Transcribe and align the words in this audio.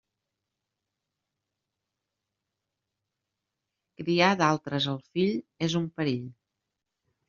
Criar 4.03 4.33
d'altres 4.43 4.91
el 4.97 5.01
fill 5.13 5.41
és 5.71 5.81
un 5.85 5.91
perill. 5.99 6.31